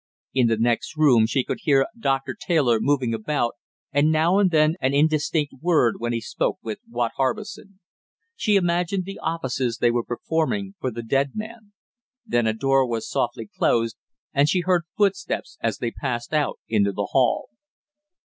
[0.33, 3.53] In the next room she could hear Doctor Taylor moving about
[3.91, 7.79] and now and then an indistinct word when he spoke with Watt Harbison.
[8.35, 11.73] She imagined the offices they were performing for the dead man.
[12.25, 13.95] Then a door was softly closed
[14.33, 17.49] and she heard footsteps as they passed out into the hall.